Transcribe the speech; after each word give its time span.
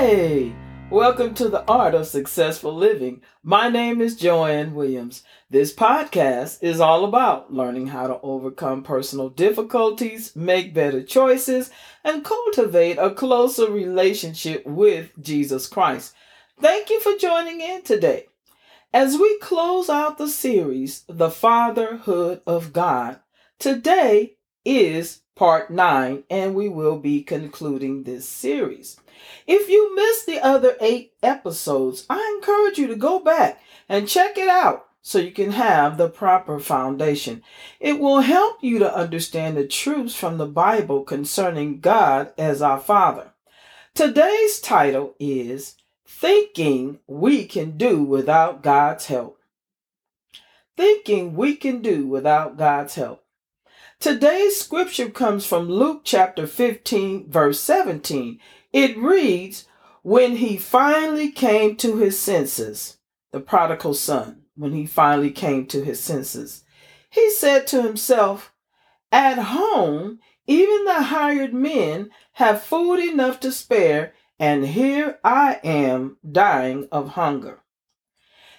Hey, 0.00 0.54
welcome 0.90 1.34
to 1.34 1.50
the 1.50 1.62
Art 1.66 1.94
of 1.94 2.06
Successful 2.06 2.74
Living. 2.74 3.20
My 3.42 3.68
name 3.68 4.00
is 4.00 4.16
Joanne 4.16 4.74
Williams. 4.74 5.22
This 5.50 5.74
podcast 5.74 6.62
is 6.62 6.80
all 6.80 7.04
about 7.04 7.52
learning 7.52 7.88
how 7.88 8.06
to 8.06 8.18
overcome 8.22 8.82
personal 8.82 9.28
difficulties, 9.28 10.34
make 10.34 10.72
better 10.72 11.02
choices, 11.02 11.70
and 12.02 12.24
cultivate 12.24 12.96
a 12.96 13.10
closer 13.10 13.70
relationship 13.70 14.64
with 14.64 15.10
Jesus 15.20 15.66
Christ. 15.66 16.14
Thank 16.58 16.88
you 16.88 16.98
for 17.00 17.18
joining 17.18 17.60
in 17.60 17.82
today. 17.82 18.28
As 18.94 19.18
we 19.18 19.38
close 19.40 19.90
out 19.90 20.16
the 20.16 20.28
series, 20.28 21.04
The 21.10 21.30
Fatherhood 21.30 22.40
of 22.46 22.72
God, 22.72 23.20
today 23.58 24.38
is 24.64 25.20
part 25.36 25.70
nine, 25.70 26.24
and 26.30 26.54
we 26.54 26.70
will 26.70 26.98
be 26.98 27.22
concluding 27.22 28.04
this 28.04 28.26
series. 28.26 28.98
If 29.46 29.68
you 29.68 29.94
missed 29.94 30.26
the 30.26 30.40
other 30.40 30.76
eight 30.80 31.12
episodes, 31.22 32.06
I 32.08 32.36
encourage 32.36 32.78
you 32.78 32.86
to 32.88 32.96
go 32.96 33.18
back 33.20 33.60
and 33.88 34.08
check 34.08 34.38
it 34.38 34.48
out 34.48 34.86
so 35.02 35.18
you 35.18 35.32
can 35.32 35.52
have 35.52 35.96
the 35.96 36.08
proper 36.08 36.60
foundation. 36.60 37.42
It 37.78 37.98
will 37.98 38.20
help 38.20 38.62
you 38.62 38.78
to 38.80 38.94
understand 38.94 39.56
the 39.56 39.66
truths 39.66 40.14
from 40.14 40.38
the 40.38 40.46
Bible 40.46 41.04
concerning 41.04 41.80
God 41.80 42.32
as 42.36 42.62
our 42.62 42.80
Father. 42.80 43.32
Today's 43.94 44.60
title 44.60 45.14
is 45.18 45.76
Thinking 46.06 47.00
We 47.06 47.46
Can 47.46 47.76
Do 47.76 48.02
Without 48.02 48.62
God's 48.62 49.06
Help. 49.06 49.38
Thinking 50.76 51.34
we 51.34 51.56
can 51.56 51.82
do 51.82 52.06
without 52.06 52.56
God's 52.56 52.94
help. 52.94 53.22
Today's 53.98 54.58
scripture 54.58 55.10
comes 55.10 55.44
from 55.44 55.68
Luke 55.68 56.02
chapter 56.04 56.46
15, 56.46 57.30
verse 57.30 57.60
17. 57.60 58.40
It 58.72 58.96
reads, 58.96 59.66
When 60.02 60.36
he 60.36 60.56
finally 60.56 61.30
came 61.30 61.76
to 61.76 61.96
his 61.96 62.18
senses, 62.18 62.98
the 63.32 63.40
prodigal 63.40 63.94
son, 63.94 64.42
when 64.56 64.72
he 64.72 64.86
finally 64.86 65.30
came 65.30 65.66
to 65.66 65.84
his 65.84 66.00
senses, 66.00 66.64
he 67.10 67.30
said 67.30 67.66
to 67.68 67.82
himself, 67.82 68.52
At 69.10 69.38
home, 69.38 70.20
even 70.46 70.84
the 70.84 71.02
hired 71.02 71.52
men 71.52 72.10
have 72.34 72.62
food 72.62 73.00
enough 73.00 73.40
to 73.40 73.52
spare, 73.52 74.14
and 74.38 74.64
here 74.64 75.18
I 75.24 75.60
am 75.64 76.18
dying 76.30 76.88
of 76.92 77.10
hunger. 77.10 77.60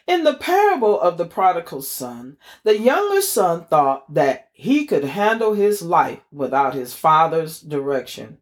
In 0.08 0.26
the 0.26 0.34
parable 0.34 1.00
of 1.00 1.18
the 1.18 1.26
prodigal 1.26 1.82
son, 1.84 2.38
the 2.64 2.78
younger 2.78 3.22
son 3.22 3.66
thought 3.66 4.14
that 4.14 4.50
he 4.52 4.86
could 4.86 5.06
handle 5.06 5.54
his 5.54 5.82
life 5.82 6.20
without 6.32 6.74
his 6.74 6.94
father's 6.94 7.62
direction. 7.62 8.41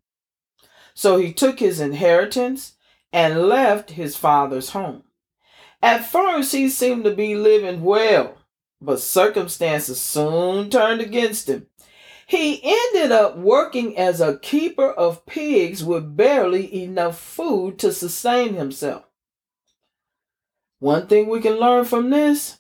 So 1.00 1.16
he 1.16 1.32
took 1.32 1.62
his 1.62 1.80
inheritance 1.80 2.74
and 3.14 3.48
left 3.48 3.92
his 3.92 4.18
father's 4.18 4.72
home. 4.72 5.04
At 5.82 6.04
first, 6.04 6.52
he 6.52 6.68
seemed 6.68 7.06
to 7.06 7.16
be 7.16 7.36
living 7.36 7.84
well, 7.84 8.36
but 8.82 9.00
circumstances 9.00 10.02
soon 10.02 10.70
turned 10.70 11.00
against 11.00 11.48
him. 11.48 11.68
He 12.28 12.60
ended 12.62 13.14
up 13.14 13.38
working 13.38 13.98
as 13.98 14.20
a 14.20 14.40
keeper 14.40 14.92
of 14.92 15.26
pigs 15.26 15.86
with 15.86 16.18
barely 16.18 16.84
enough 16.84 17.18
food 17.18 17.80
to 17.80 17.94
sustain 17.94 18.56
himself. 18.56 19.06
One 20.80 21.08
thing 21.08 21.30
we 21.30 21.40
can 21.40 21.62
learn 21.62 21.86
from 21.86 22.10
this 22.10 22.58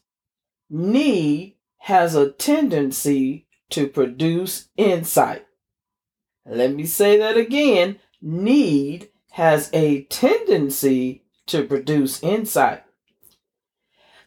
need 0.69 1.58
has 1.80 2.16
a 2.16 2.31
tendency 2.31 3.47
to 3.72 3.90
produce 3.90 4.69
insight. 4.78 5.46
Let 6.46 6.74
me 6.74 6.86
say 6.86 7.18
that 7.18 7.36
again 7.36 8.00
need 8.22 9.09
has 9.31 9.69
a 9.74 10.03
tendency 10.03 11.24
to 11.47 11.66
produce 11.66 12.22
insight. 12.22 12.84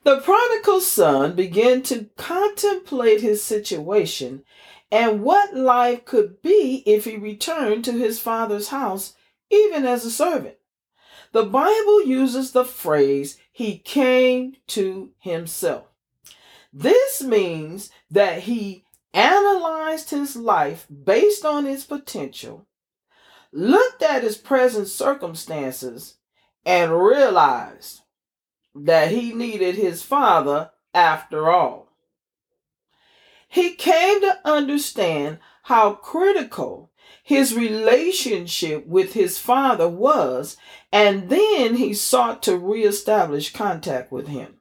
The 0.04 0.20
prodigal 0.20 0.80
son 0.80 1.36
began 1.36 1.82
to 1.82 2.10
contemplate 2.16 3.20
his 3.20 3.42
situation 3.42 4.42
and 4.91 5.22
what 5.22 5.54
life 5.54 6.04
could 6.04 6.42
be 6.42 6.82
if 6.84 7.04
he 7.04 7.16
returned 7.16 7.84
to 7.84 7.92
his 7.92 8.19
father's 8.19 8.69
house, 8.69 9.14
even 9.50 9.86
as 9.86 10.04
a 10.04 10.10
servant. 10.10 10.56
The 11.32 11.44
Bible 11.44 12.04
uses 12.04 12.53
the 12.53 12.64
phrase, 12.64 13.38
he 13.53 13.78
came 13.78 14.56
to 14.69 15.12
himself. 15.19 15.86
This 16.72 17.22
means 17.22 17.91
that 18.10 18.42
he 18.42 18.84
analyzed 19.14 20.10
his 20.10 20.36
life 20.36 20.86
based 21.04 21.44
on 21.44 21.64
his 21.64 21.84
potential 21.84 22.66
looked 23.52 24.02
at 24.02 24.22
his 24.22 24.36
present 24.36 24.88
circumstances 24.88 26.16
and 26.64 26.96
realized 26.98 28.00
that 28.74 29.10
he 29.10 29.32
needed 29.32 29.74
his 29.74 30.02
father 30.02 30.70
after 30.94 31.50
all. 31.50 31.88
He 33.48 33.74
came 33.74 34.20
to 34.22 34.38
understand 34.44 35.38
how 35.64 35.94
critical 35.94 36.91
his 37.22 37.54
relationship 37.54 38.86
with 38.86 39.12
his 39.12 39.38
father 39.38 39.88
was, 39.88 40.56
and 40.91 41.28
then 41.28 41.76
he 41.76 41.92
sought 41.92 42.42
to 42.44 42.56
reestablish 42.56 43.52
contact 43.52 44.10
with 44.10 44.28
him. 44.28 44.60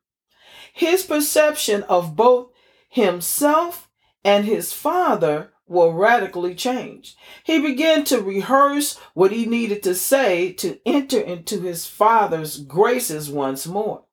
His 0.74 1.04
perception 1.04 1.84
of 1.84 2.16
both 2.16 2.52
himself 2.90 3.90
and 4.24 4.46
his 4.46 4.74
father 4.74 5.54
were 5.72 5.94
radically 5.94 6.54
changed. 6.54 7.16
He 7.46 7.60
began 7.60 8.04
to 8.06 8.22
rehearse 8.22 9.00
what 9.14 9.32
he 9.32 9.46
needed 9.46 9.82
to 9.84 9.96
say 9.96 10.52
to 10.54 10.80
enter 10.86 11.20
into 11.20 11.62
his 11.62 11.86
father's 11.86 12.58
graces 12.58 13.30
once 13.30 13.66
more. 13.66 14.04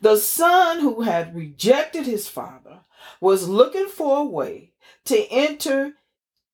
The 0.00 0.16
son 0.16 0.80
who 0.80 1.02
had 1.02 1.36
rejected 1.36 2.06
his 2.06 2.28
father 2.28 2.80
was 3.20 3.48
looking 3.48 3.86
for 3.86 4.18
a 4.18 4.24
way 4.24 4.72
to 5.04 5.26
enter 5.30 5.92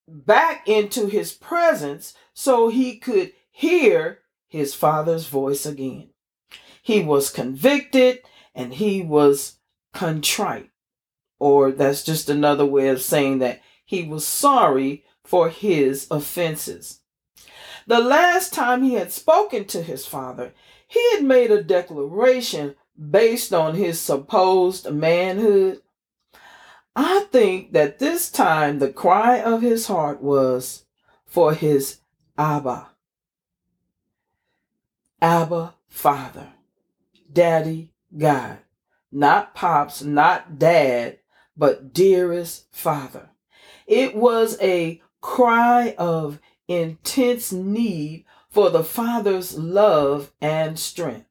back 0.06 0.68
into 0.68 1.06
his 1.06 1.32
presence 1.32 2.14
so 2.34 2.68
he 2.68 2.98
could 2.98 3.32
hear 3.50 4.20
his 4.48 4.74
father's 4.74 5.28
voice 5.28 5.64
again. 5.64 6.10
He 6.82 7.02
was 7.02 7.30
convicted 7.30 8.20
and 8.54 8.74
he 8.74 9.02
was 9.02 9.56
contrite. 9.94 10.70
Or 11.38 11.72
that's 11.72 12.04
just 12.04 12.28
another 12.28 12.64
way 12.66 12.88
of 12.88 13.02
saying 13.02 13.38
that 13.40 13.60
he 13.86 14.02
was 14.02 14.26
sorry 14.26 15.04
for 15.24 15.48
his 15.48 16.06
offenses. 16.10 17.00
The 17.86 18.00
last 18.00 18.52
time 18.52 18.82
he 18.82 18.94
had 18.94 19.12
spoken 19.12 19.64
to 19.66 19.80
his 19.80 20.04
father, 20.04 20.52
he 20.88 21.12
had 21.12 21.24
made 21.24 21.50
a 21.50 21.62
declaration 21.62 22.74
based 23.10 23.54
on 23.54 23.76
his 23.76 24.00
supposed 24.00 24.90
manhood. 24.90 25.80
I 26.96 27.26
think 27.30 27.72
that 27.72 27.98
this 27.98 28.30
time 28.30 28.78
the 28.78 28.92
cry 28.92 29.40
of 29.40 29.62
his 29.62 29.86
heart 29.86 30.20
was 30.20 30.84
for 31.24 31.54
his 31.54 32.00
Abba. 32.36 32.88
Abba, 35.22 35.74
Father, 35.88 36.52
Daddy, 37.32 37.92
God. 38.16 38.58
Not 39.12 39.54
Pops, 39.54 40.02
not 40.02 40.58
Dad, 40.58 41.18
but 41.56 41.92
dearest 41.92 42.66
Father. 42.70 43.30
It 43.86 44.16
was 44.16 44.58
a 44.60 45.00
cry 45.20 45.94
of 45.98 46.40
intense 46.68 47.52
need 47.52 48.24
for 48.48 48.70
the 48.70 48.84
Father's 48.84 49.56
love 49.56 50.32
and 50.40 50.78
strength. 50.78 51.26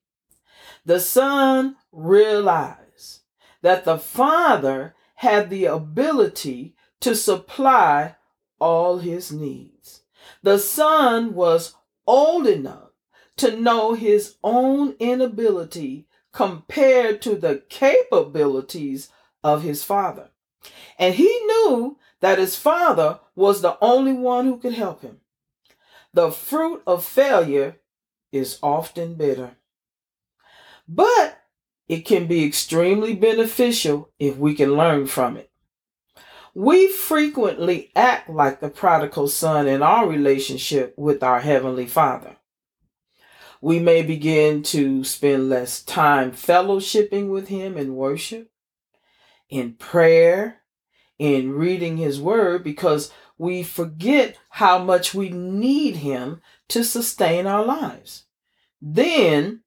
The 0.85 0.99
Son 0.99 1.75
realized 1.91 3.21
that 3.61 3.85
the 3.85 3.97
Father 3.97 4.95
had 5.15 5.49
the 5.49 5.65
ability 5.65 6.75
to 6.99 7.15
supply 7.15 8.15
all 8.59 8.99
his 8.99 9.31
needs. 9.31 10.03
The 10.43 10.59
Son 10.59 11.33
was 11.33 11.73
old 12.05 12.47
enough 12.47 12.91
to 13.37 13.59
know 13.59 13.93
his 13.93 14.35
own 14.43 14.95
inability 14.99 16.07
compared 16.31 17.21
to 17.23 17.35
the 17.35 17.63
capabilities 17.69 19.09
of 19.43 19.63
his 19.63 19.83
Father. 19.83 20.29
And 20.97 21.15
he 21.15 21.25
knew 21.25 21.97
that 22.21 22.39
his 22.39 22.55
father 22.55 23.19
was 23.35 23.61
the 23.61 23.77
only 23.81 24.13
one 24.13 24.45
who 24.45 24.57
could 24.57 24.73
help 24.73 25.01
him. 25.01 25.19
The 26.13 26.31
fruit 26.31 26.81
of 26.87 27.03
failure 27.03 27.77
is 28.31 28.59
often 28.63 29.15
bitter. 29.15 29.57
But 30.87 31.41
it 31.87 32.01
can 32.05 32.27
be 32.27 32.45
extremely 32.45 33.13
beneficial 33.13 34.09
if 34.19 34.37
we 34.37 34.55
can 34.55 34.75
learn 34.75 35.07
from 35.07 35.37
it. 35.37 35.51
We 36.53 36.87
frequently 36.87 37.91
act 37.95 38.29
like 38.29 38.61
the 38.61 38.69
prodigal 38.69 39.27
son 39.27 39.67
in 39.67 39.83
our 39.83 40.07
relationship 40.07 40.93
with 40.97 41.21
our 41.21 41.41
Heavenly 41.41 41.85
Father. 41.85 42.37
We 43.61 43.79
may 43.79 44.03
begin 44.03 44.63
to 44.63 45.03
spend 45.03 45.49
less 45.49 45.83
time 45.83 46.31
fellowshipping 46.31 47.29
with 47.29 47.49
Him 47.49 47.77
in 47.77 47.95
worship, 47.95 48.51
in 49.49 49.73
prayer, 49.73 50.61
in 51.19 51.53
reading 51.53 51.97
His 51.97 52.19
Word 52.19 52.63
because 52.63 53.11
we 53.37 53.63
forget 53.63 54.37
how 54.49 54.77
much 54.77 55.13
we 55.13 55.29
need 55.29 55.97
Him 55.97 56.41
to 56.69 56.83
sustain 56.83 57.47
our 57.47 57.65
lives. 57.65 58.25
then 58.81 59.61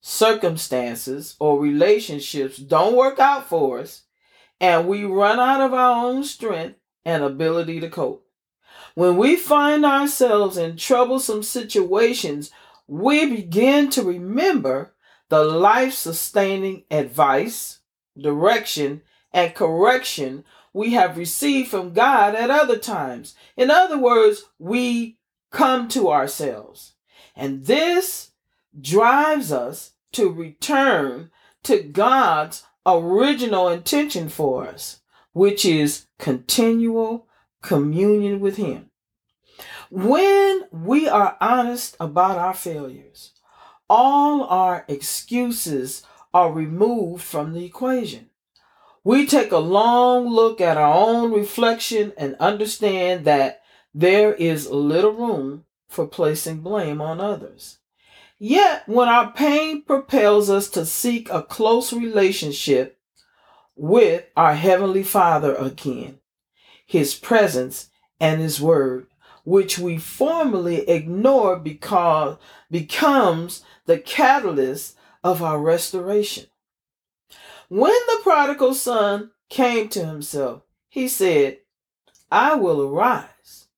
circumstances 0.00 1.34
or 1.40 1.60
relationships 1.60 2.58
don't 2.58 2.94
work 2.96 3.18
out 3.18 3.48
for 3.48 3.80
us 3.80 4.04
and 4.60 4.86
we 4.86 5.04
run 5.04 5.40
out 5.40 5.60
of 5.60 5.74
our 5.74 6.06
own 6.06 6.22
strength 6.22 6.78
and 7.04 7.24
ability 7.24 7.80
to 7.80 7.90
cope. 7.90 8.24
When 8.94 9.16
we 9.16 9.36
find 9.36 9.84
ourselves 9.84 10.56
in 10.56 10.76
troublesome 10.76 11.42
situations, 11.42 12.50
we 12.86 13.26
begin 13.28 13.90
to 13.90 14.02
remember 14.02 14.94
the 15.28 15.42
life 15.44 15.92
sustaining 15.92 16.84
advice, 16.90 17.80
direction, 18.16 19.02
and 19.36 19.54
correction 19.54 20.42
we 20.72 20.94
have 20.94 21.18
received 21.18 21.68
from 21.68 21.92
God 21.92 22.34
at 22.34 22.50
other 22.50 22.78
times. 22.78 23.34
In 23.54 23.70
other 23.70 23.98
words, 23.98 24.44
we 24.58 25.18
come 25.50 25.88
to 25.88 26.10
ourselves. 26.10 26.94
And 27.36 27.66
this 27.66 28.30
drives 28.80 29.52
us 29.52 29.92
to 30.12 30.32
return 30.32 31.30
to 31.64 31.82
God's 31.82 32.64
original 32.86 33.68
intention 33.68 34.30
for 34.30 34.66
us, 34.66 35.00
which 35.34 35.66
is 35.66 36.06
continual 36.18 37.26
communion 37.60 38.40
with 38.40 38.56
Him. 38.56 38.90
When 39.90 40.64
we 40.72 41.08
are 41.08 41.36
honest 41.42 41.94
about 42.00 42.38
our 42.38 42.54
failures, 42.54 43.32
all 43.88 44.44
our 44.44 44.86
excuses 44.88 46.06
are 46.32 46.50
removed 46.50 47.22
from 47.22 47.52
the 47.52 47.66
equation. 47.66 48.30
We 49.06 49.24
take 49.24 49.52
a 49.52 49.58
long 49.58 50.26
look 50.26 50.60
at 50.60 50.76
our 50.76 50.92
own 50.92 51.30
reflection 51.32 52.12
and 52.18 52.34
understand 52.40 53.24
that 53.24 53.62
there 53.94 54.34
is 54.34 54.68
little 54.68 55.12
room 55.12 55.64
for 55.88 56.08
placing 56.08 56.62
blame 56.62 57.00
on 57.00 57.20
others. 57.20 57.78
Yet, 58.36 58.82
when 58.88 59.08
our 59.08 59.30
pain 59.30 59.84
propels 59.84 60.50
us 60.50 60.68
to 60.70 60.84
seek 60.84 61.30
a 61.30 61.44
close 61.44 61.92
relationship 61.92 62.98
with 63.76 64.24
our 64.36 64.56
Heavenly 64.56 65.04
Father 65.04 65.54
again, 65.54 66.18
His 66.84 67.14
presence 67.14 67.90
and 68.18 68.40
His 68.40 68.60
Word, 68.60 69.06
which 69.44 69.78
we 69.78 69.98
formerly 69.98 70.78
ignored 70.88 71.62
because 71.62 72.38
becomes 72.72 73.62
the 73.84 73.98
catalyst 73.98 74.96
of 75.22 75.44
our 75.44 75.60
restoration. 75.60 76.46
When 77.68 77.92
the 77.92 78.20
prodigal 78.22 78.74
son 78.74 79.30
came 79.48 79.88
to 79.90 80.06
himself, 80.06 80.62
he 80.88 81.08
said, 81.08 81.58
I 82.30 82.54
will 82.54 82.82
arise 82.82 83.68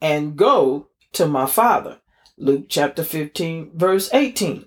and 0.00 0.36
go 0.36 0.88
to 1.12 1.26
my 1.26 1.46
father. 1.46 2.00
Luke 2.36 2.66
chapter 2.68 3.04
15, 3.04 3.72
verse 3.74 4.12
18. 4.12 4.66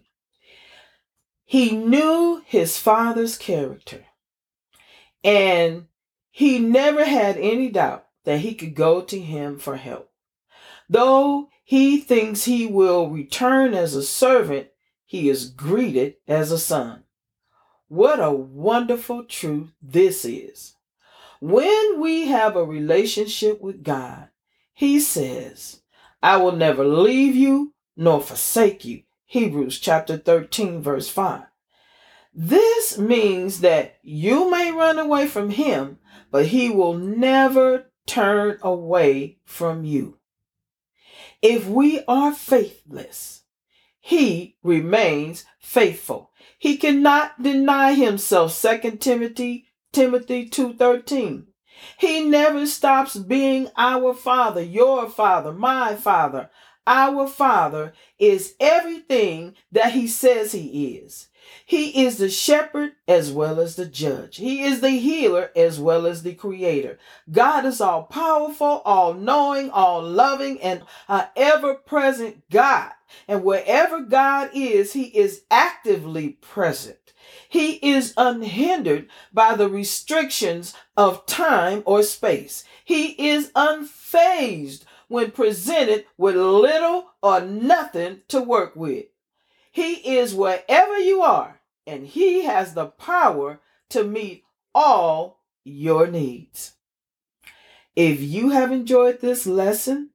He 1.44 1.72
knew 1.72 2.42
his 2.46 2.78
father's 2.78 3.38
character, 3.38 4.06
and 5.24 5.88
he 6.32 6.60
never 6.60 7.06
had 7.06 7.38
any 7.38 7.70
doubt 7.70 8.08
that 8.24 8.40
he 8.40 8.56
could 8.56 8.76
go 8.76 9.02
to 9.02 9.20
him 9.20 9.60
for 9.60 9.76
help. 9.78 10.12
Though 10.90 11.50
he 11.64 12.00
thinks 12.00 12.46
he 12.46 12.68
will 12.68 13.10
return 13.10 13.74
as 13.74 13.96
a 13.96 14.04
servant, 14.04 14.68
he 15.06 15.30
is 15.30 15.50
greeted 15.50 16.16
as 16.28 16.52
a 16.52 16.60
son. 16.60 17.05
What 17.88 18.20
a 18.20 18.32
wonderful 18.32 19.26
truth 19.26 19.72
this 19.82 20.26
is. 20.26 20.74
When 21.40 22.00
we 22.00 22.28
have 22.28 22.56
a 22.56 22.66
relationship 22.66 23.62
with 23.62 23.84
God, 23.84 24.30
he 24.74 25.00
says, 25.00 25.82
I 26.22 26.38
will 26.38 26.56
never 26.56 26.84
leave 26.84 27.36
you 27.36 27.74
nor 27.96 28.22
forsake 28.22 28.86
you. 28.86 29.04
Hebrews 29.26 29.80
chapter 29.80 30.18
13, 30.18 30.82
verse 30.82 31.10
5. 31.10 31.44
This 32.34 32.98
means 32.98 33.62
that 33.62 33.98
you 34.02 34.50
may 34.50 34.72
run 34.72 35.00
away 35.00 35.28
from 35.28 35.52
him, 35.52 36.00
but 36.32 36.48
he 36.48 36.70
will 36.70 36.96
never 36.96 37.92
turn 38.08 38.58
away 38.62 39.38
from 39.46 39.86
you. 39.86 40.18
If 41.42 41.68
we 41.68 42.04
are 42.08 42.34
faithless, 42.34 43.44
he 44.00 44.58
remains 44.64 45.46
faithful. 45.60 46.32
He 46.60 46.78
cannot 46.78 47.42
deny 47.42 47.94
himself. 47.94 48.54
2 48.54 48.98
Timothy 48.98 49.68
Timothy 49.92 50.50
2:13. 50.50 51.48
He 51.98 52.22
never 52.22 52.66
stops 52.68 53.16
being 53.16 53.70
our 53.78 54.14
father, 54.14 54.62
your 54.62 55.10
father, 55.10 55.52
my 55.52 55.96
father. 55.96 56.50
Our 56.88 57.28
father 57.28 57.94
is 58.20 58.56
everything 58.60 59.56
that 59.72 59.94
he 59.94 60.08
says 60.08 60.52
he 60.52 60.96
is. 60.98 61.30
He 61.66 62.06
is 62.06 62.18
the 62.18 62.30
shepherd 62.30 62.94
as 63.08 63.32
well 63.32 63.60
as 63.60 63.76
the 63.76 63.86
judge. 63.86 64.38
He 64.38 64.64
is 64.64 64.82
the 64.82 64.92
healer 64.92 65.52
as 65.56 65.80
well 65.80 66.06
as 66.06 66.24
the 66.24 66.34
creator. 66.34 66.98
God 67.32 67.66
is 67.66 67.82
all 67.82 68.04
powerful, 68.04 68.82
all 68.84 69.14
knowing, 69.14 69.70
all 69.70 70.02
loving, 70.02 70.60
and 70.62 70.84
an 71.08 71.28
ever 71.36 71.76
present 71.76 72.44
God. 72.50 72.92
And 73.28 73.44
wherever 73.44 74.02
God 74.02 74.50
is, 74.54 74.94
He 74.94 75.06
is 75.06 75.44
actively 75.50 76.30
present. 76.30 77.14
He 77.50 77.74
is 77.74 78.14
unhindered 78.18 79.08
by 79.34 79.56
the 79.56 79.70
restrictions 79.70 80.74
of 80.96 81.26
time 81.26 81.84
or 81.86 82.04
space. 82.04 82.64
He 82.84 83.30
is 83.30 83.52
unfazed 83.56 84.84
when 85.08 85.32
presented 85.32 86.06
with 86.18 86.36
little 86.36 87.12
or 87.22 87.42
nothing 87.42 88.22
to 88.30 88.42
work 88.42 88.76
with. 88.76 89.06
He 89.72 90.18
is 90.18 90.34
wherever 90.34 90.98
you 90.98 91.22
are, 91.22 91.60
and 91.86 92.06
He 92.06 92.46
has 92.46 92.74
the 92.74 92.88
power 92.88 93.60
to 93.90 94.04
meet 94.04 94.44
all 94.74 95.42
your 95.64 96.08
needs. 96.08 96.74
If 97.96 98.22
you 98.22 98.50
have 98.50 98.72
enjoyed 98.72 99.22
this 99.22 99.48
lesson 99.48 100.12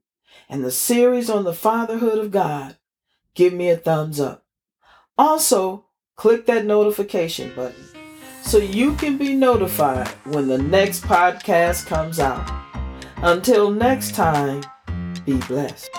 and 0.47 0.63
the 0.63 0.71
series 0.71 1.29
on 1.29 1.43
the 1.43 1.53
fatherhood 1.53 2.19
of 2.19 2.31
God, 2.31 2.77
give 3.35 3.53
me 3.53 3.69
a 3.69 3.77
thumbs 3.77 4.19
up. 4.19 4.45
Also, 5.17 5.85
click 6.15 6.45
that 6.45 6.65
notification 6.65 7.53
button 7.55 7.85
so 8.43 8.57
you 8.57 8.95
can 8.95 9.17
be 9.17 9.33
notified 9.35 10.07
when 10.25 10.47
the 10.47 10.57
next 10.57 11.03
podcast 11.03 11.85
comes 11.85 12.19
out. 12.19 12.49
Until 13.17 13.69
next 13.69 14.15
time, 14.15 14.63
be 15.25 15.37
blessed. 15.47 15.89